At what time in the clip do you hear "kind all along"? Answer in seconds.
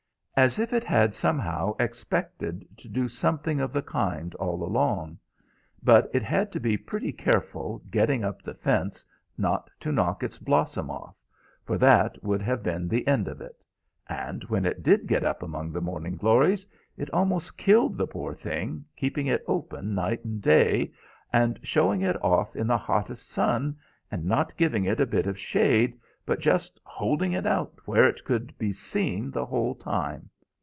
3.81-5.15